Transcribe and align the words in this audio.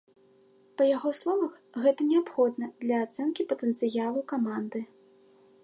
Па 0.79 0.83
яго 0.95 1.09
словах, 1.17 1.53
гэта 1.83 2.07
неабходна 2.11 2.71
для 2.85 2.97
ацэнкі 3.09 3.47
патэнцыялу 3.53 4.21
каманды. 4.33 4.79